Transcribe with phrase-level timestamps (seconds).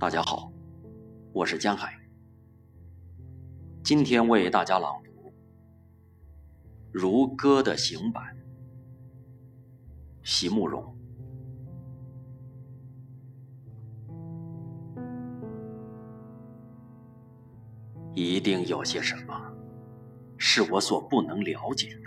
[0.00, 0.52] 大家好，
[1.32, 1.92] 我是江海。
[3.82, 5.10] 今天为大家朗读
[6.92, 8.24] 《如歌的行板》，
[10.22, 10.96] 席慕容。
[18.14, 19.52] 一定有些什么
[20.36, 22.02] 是我所不能了解的，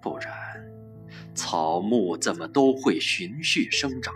[0.00, 0.32] 不然
[1.34, 4.14] 草木怎么都会循序生长？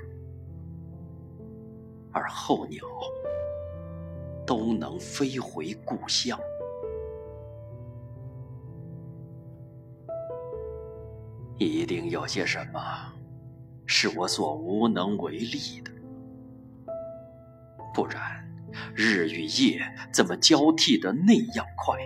[2.13, 2.85] 而候鸟
[4.47, 6.39] 都能飞回故乡，
[11.57, 12.81] 一定有些什么
[13.87, 15.93] 是我所无能为力的，
[17.95, 18.21] 不然
[18.95, 19.81] 日与夜
[20.13, 21.99] 怎么交替的那样快？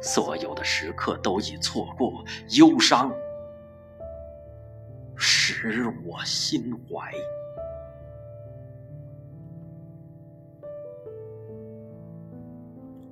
[0.00, 2.24] 所有的时刻都已错过，
[2.56, 3.12] 忧伤
[5.54, 7.10] 使我心怀。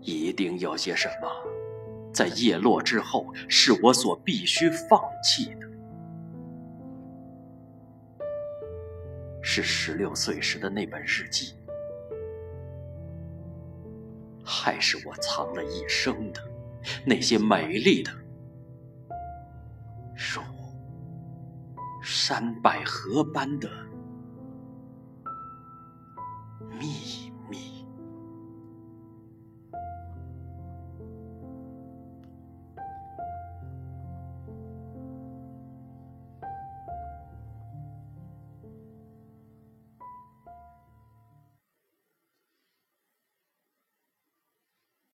[0.03, 1.29] 一定有些什么，
[2.12, 5.67] 在叶落之后，是我所必须放弃的。
[9.42, 11.55] 是十六岁时的那本日记，
[14.45, 16.41] 还是我藏了一生的
[17.05, 18.12] 那些美丽的，
[20.14, 20.42] 如
[22.06, 23.68] 山百合般的
[26.78, 27.16] 蜜？